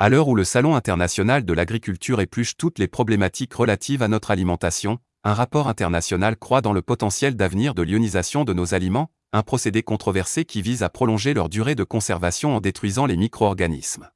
À 0.00 0.08
l'heure 0.08 0.26
où 0.26 0.34
le 0.34 0.42
Salon 0.42 0.74
international 0.74 1.44
de 1.44 1.52
l'agriculture 1.52 2.20
épluche 2.20 2.56
toutes 2.56 2.80
les 2.80 2.88
problématiques 2.88 3.54
relatives 3.54 4.02
à 4.02 4.08
notre 4.08 4.32
alimentation, 4.32 4.98
un 5.22 5.34
rapport 5.34 5.68
international 5.68 6.36
croit 6.36 6.62
dans 6.62 6.72
le 6.72 6.82
potentiel 6.82 7.36
d'avenir 7.36 7.74
de 7.74 7.82
l'ionisation 7.82 8.42
de 8.42 8.52
nos 8.52 8.74
aliments, 8.74 9.12
un 9.32 9.44
procédé 9.44 9.84
controversé 9.84 10.44
qui 10.44 10.62
vise 10.62 10.82
à 10.82 10.88
prolonger 10.88 11.32
leur 11.32 11.48
durée 11.48 11.76
de 11.76 11.84
conservation 11.84 12.56
en 12.56 12.60
détruisant 12.60 13.06
les 13.06 13.16
micro-organismes. 13.16 14.10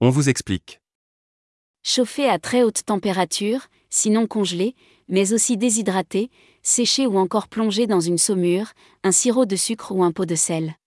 On 0.00 0.08
vous 0.08 0.30
explique. 0.30 0.80
Chauffer 1.82 2.26
à 2.26 2.38
très 2.38 2.62
haute 2.62 2.82
température, 2.86 3.66
sinon 3.90 4.26
congelé, 4.26 4.74
mais 5.06 5.34
aussi 5.34 5.58
déshydraté, 5.58 6.30
séché 6.62 7.06
ou 7.06 7.18
encore 7.18 7.48
plongé 7.48 7.86
dans 7.86 8.00
une 8.00 8.18
saumure, 8.18 8.72
un 9.04 9.12
sirop 9.12 9.44
de 9.44 9.56
sucre 9.56 9.92
ou 9.92 10.02
un 10.02 10.12
pot 10.12 10.24
de 10.24 10.34
sel. 10.34 10.77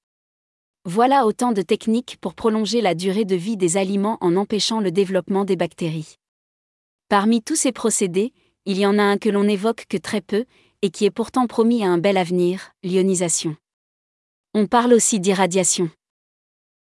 Voilà 0.86 1.28
autant 1.28 1.52
de 1.52 1.62
techniques 1.62 2.18
pour 2.22 2.34
prolonger 2.34 2.82
la 2.82 2.96
durée 2.96 3.24
de 3.24 3.36
vie 3.36 3.56
des 3.56 3.78
aliments 3.78 4.18
en 4.20 4.36
empêchant 4.36 4.80
le 4.80 4.92
développement 4.92 5.46
des 5.46 5.56
bactéries. 5.56 6.16
Parmi 7.08 7.44
tous 7.44 7.56
ces 7.56 7.72
procédés, 7.72 8.34
il 8.66 8.80
y 8.80 8.88
en 8.88 8.98
a 8.98 9.04
un 9.04 9.20
que 9.20 9.30
l'on 9.30 9.48
évoque 9.48 9.86
que 9.88 9.98
très 9.98 10.22
peu, 10.22 10.46
et 10.82 10.90
qui 10.90 11.06
est 11.06 11.12
pourtant 11.12 11.46
promis 11.46 11.84
à 11.84 11.90
un 11.90 12.00
bel 12.00 12.18
avenir, 12.18 12.72
l'ionisation. 12.82 13.56
On 14.56 14.66
parle 14.66 14.94
aussi 14.94 15.20
d'irradiation. 15.20 15.92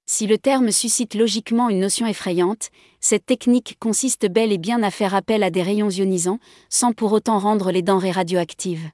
Si 0.07 0.27
le 0.27 0.39
terme 0.39 0.71
suscite 0.71 1.15
logiquement 1.15 1.69
une 1.69 1.81
notion 1.81 2.07
effrayante, 2.07 2.71
cette 3.01 3.27
technique 3.27 3.77
consiste 3.81 4.27
bel 4.31 4.51
et 4.51 4.59
bien 4.59 4.83
à 4.83 4.91
faire 4.91 5.15
appel 5.15 5.43
à 5.43 5.51
des 5.51 5.63
rayons 5.63 5.91
ionisants, 5.91 6.41
sans 6.71 6.95
pour 6.95 7.13
autant 7.13 7.39
rendre 7.39 7.71
les 7.71 7.83
denrées 7.83 8.13
radioactives. 8.13 8.91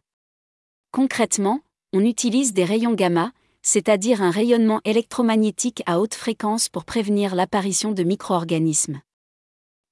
Concrètement, 0.90 1.60
on 1.92 2.04
utilise 2.04 2.52
des 2.52 2.64
rayons 2.64 2.94
gamma, 2.94 3.32
c'est-à-dire 3.66 4.22
un 4.22 4.30
rayonnement 4.30 4.80
électromagnétique 4.84 5.82
à 5.86 5.98
haute 5.98 6.14
fréquence 6.14 6.68
pour 6.68 6.84
prévenir 6.84 7.34
l'apparition 7.34 7.90
de 7.90 8.04
micro-organismes. 8.04 9.00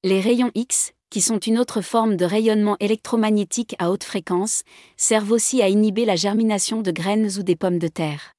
Les 0.05 0.21
rayons 0.21 0.53
X, 0.55 0.93
qui 1.11 1.21
sont 1.21 1.41
une 1.41 1.59
autre 1.59 1.81
forme 1.81 2.15
de 2.17 2.25
rayonnement 2.25 2.77
électromagnétique 2.79 3.75
à 3.81 3.91
haute 3.91 4.05
fréquence, 4.05 4.63
servent 4.97 5.33
aussi 5.33 5.61
à 5.61 5.69
inhiber 5.69 6.05
la 6.05 6.15
germination 6.15 6.83
de 6.83 6.93
graines 6.93 7.29
ou 7.37 7.43
des 7.43 7.57
pommes 7.57 7.81
de 7.81 7.89
terre. 7.89 8.35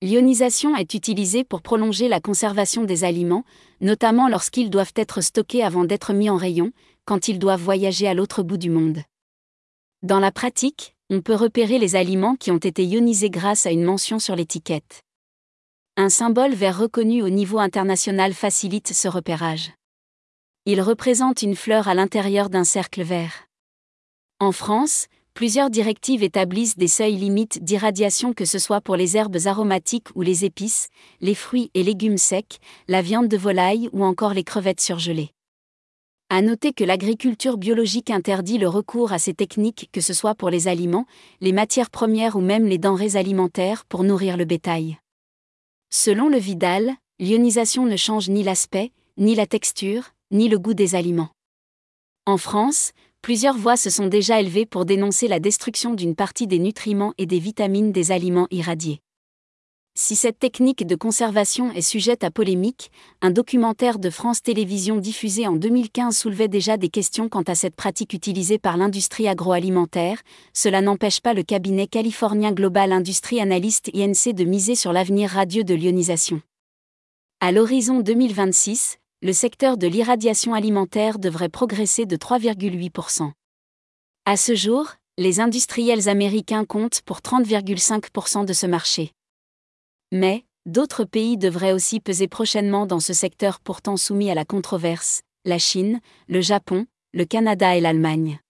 L'ionisation 0.00 0.74
est 0.76 0.94
utilisée 0.94 1.44
pour 1.44 1.60
prolonger 1.60 2.08
la 2.08 2.20
conservation 2.20 2.84
des 2.84 3.04
aliments, 3.04 3.44
notamment 3.82 4.28
lorsqu'ils 4.28 4.70
doivent 4.70 4.94
être 4.96 5.20
stockés 5.20 5.62
avant 5.62 5.84
d'être 5.84 6.14
mis 6.14 6.30
en 6.30 6.38
rayon, 6.38 6.72
quand 7.04 7.28
ils 7.28 7.38
doivent 7.38 7.62
voyager 7.62 8.08
à 8.08 8.14
l'autre 8.14 8.42
bout 8.42 8.56
du 8.56 8.70
monde. 8.70 9.02
Dans 10.02 10.20
la 10.20 10.32
pratique, 10.32 10.94
on 11.10 11.22
peut 11.22 11.34
repérer 11.34 11.78
les 11.78 11.96
aliments 11.96 12.36
qui 12.36 12.50
ont 12.50 12.58
été 12.58 12.84
ionisés 12.84 13.30
grâce 13.30 13.64
à 13.64 13.70
une 13.70 13.84
mention 13.84 14.18
sur 14.18 14.36
l'étiquette. 14.36 15.02
Un 15.96 16.10
symbole 16.10 16.52
vert 16.52 16.78
reconnu 16.78 17.22
au 17.22 17.30
niveau 17.30 17.58
international 17.58 18.34
facilite 18.34 18.92
ce 18.92 19.08
repérage. 19.08 19.72
Il 20.66 20.82
représente 20.82 21.40
une 21.40 21.56
fleur 21.56 21.88
à 21.88 21.94
l'intérieur 21.94 22.50
d'un 22.50 22.64
cercle 22.64 23.02
vert. 23.02 23.46
En 24.38 24.52
France, 24.52 25.06
plusieurs 25.32 25.70
directives 25.70 26.22
établissent 26.22 26.76
des 26.76 26.88
seuils 26.88 27.16
limites 27.16 27.64
d'irradiation 27.64 28.34
que 28.34 28.44
ce 28.44 28.58
soit 28.58 28.82
pour 28.82 28.96
les 28.96 29.16
herbes 29.16 29.38
aromatiques 29.46 30.08
ou 30.14 30.20
les 30.20 30.44
épices, 30.44 30.88
les 31.22 31.34
fruits 31.34 31.70
et 31.72 31.82
légumes 31.82 32.18
secs, 32.18 32.58
la 32.86 33.00
viande 33.00 33.28
de 33.28 33.36
volaille 33.38 33.88
ou 33.92 34.04
encore 34.04 34.34
les 34.34 34.44
crevettes 34.44 34.82
surgelées. 34.82 35.30
À 36.30 36.42
noter 36.42 36.74
que 36.74 36.84
l'agriculture 36.84 37.56
biologique 37.56 38.10
interdit 38.10 38.58
le 38.58 38.68
recours 38.68 39.14
à 39.14 39.18
ces 39.18 39.32
techniques 39.32 39.88
que 39.92 40.02
ce 40.02 40.12
soit 40.12 40.34
pour 40.34 40.50
les 40.50 40.68
aliments, 40.68 41.06
les 41.40 41.52
matières 41.52 41.88
premières 41.88 42.36
ou 42.36 42.42
même 42.42 42.66
les 42.66 42.76
denrées 42.76 43.16
alimentaires 43.16 43.86
pour 43.86 44.04
nourrir 44.04 44.36
le 44.36 44.44
bétail. 44.44 44.98
Selon 45.88 46.28
le 46.28 46.36
Vidal, 46.36 46.92
l'ionisation 47.18 47.86
ne 47.86 47.96
change 47.96 48.28
ni 48.28 48.42
l'aspect, 48.42 48.92
ni 49.16 49.36
la 49.36 49.46
texture, 49.46 50.10
ni 50.30 50.50
le 50.50 50.58
goût 50.58 50.74
des 50.74 50.94
aliments. 50.94 51.30
En 52.26 52.36
France, 52.36 52.92
plusieurs 53.22 53.56
voix 53.56 53.78
se 53.78 53.88
sont 53.88 54.06
déjà 54.06 54.38
élevées 54.38 54.66
pour 54.66 54.84
dénoncer 54.84 55.28
la 55.28 55.40
destruction 55.40 55.94
d'une 55.94 56.14
partie 56.14 56.46
des 56.46 56.58
nutriments 56.58 57.14
et 57.16 57.24
des 57.24 57.38
vitamines 57.38 57.90
des 57.90 58.12
aliments 58.12 58.48
irradiés. 58.50 59.00
Si 60.00 60.14
cette 60.14 60.38
technique 60.38 60.86
de 60.86 60.94
conservation 60.94 61.72
est 61.72 61.82
sujette 61.82 62.22
à 62.22 62.30
polémique, 62.30 62.92
un 63.20 63.32
documentaire 63.32 63.98
de 63.98 64.10
France 64.10 64.40
Télévisions 64.40 64.98
diffusé 64.98 65.48
en 65.48 65.56
2015 65.56 66.16
soulevait 66.16 66.46
déjà 66.46 66.76
des 66.76 66.88
questions 66.88 67.28
quant 67.28 67.42
à 67.42 67.56
cette 67.56 67.74
pratique 67.74 68.12
utilisée 68.12 68.58
par 68.58 68.76
l'industrie 68.76 69.26
agroalimentaire, 69.26 70.22
cela 70.54 70.82
n'empêche 70.82 71.20
pas 71.20 71.34
le 71.34 71.42
cabinet 71.42 71.88
californien 71.88 72.52
Global 72.52 72.92
Industry 72.92 73.40
Analyst 73.40 73.90
INC 73.92 74.34
de 74.34 74.44
miser 74.44 74.76
sur 74.76 74.92
l'avenir 74.92 75.30
radieux 75.30 75.64
de 75.64 75.74
l'ionisation. 75.74 76.42
À 77.40 77.50
l'horizon 77.50 77.98
2026, 77.98 78.98
le 79.22 79.32
secteur 79.32 79.76
de 79.76 79.88
l'irradiation 79.88 80.54
alimentaire 80.54 81.18
devrait 81.18 81.48
progresser 81.48 82.06
de 82.06 82.16
3,8%. 82.16 83.32
À 84.26 84.36
ce 84.36 84.54
jour, 84.54 84.92
les 85.18 85.40
industriels 85.40 86.08
américains 86.08 86.64
comptent 86.64 87.02
pour 87.04 87.18
30,5% 87.18 88.44
de 88.44 88.52
ce 88.52 88.66
marché. 88.66 89.10
Mais, 90.12 90.44
d'autres 90.66 91.04
pays 91.04 91.36
devraient 91.36 91.72
aussi 91.72 92.00
peser 92.00 92.28
prochainement 92.28 92.86
dans 92.86 93.00
ce 93.00 93.12
secteur 93.12 93.60
pourtant 93.60 93.96
soumis 93.96 94.30
à 94.30 94.34
la 94.34 94.44
controverse, 94.44 95.22
la 95.44 95.58
Chine, 95.58 96.00
le 96.28 96.40
Japon, 96.40 96.86
le 97.12 97.24
Canada 97.24 97.76
et 97.76 97.80
l'Allemagne. 97.80 98.40